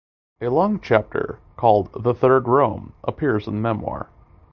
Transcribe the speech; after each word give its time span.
A 0.41 0.47
long 0.49 0.79
chapter 0.79 1.37
called 1.55 1.89
"The 1.93 2.15
Third 2.15 2.47
Rome" 2.47 2.93
appears 3.03 3.45
in 3.45 3.53
the 3.57 3.61
memoir. 3.61 4.09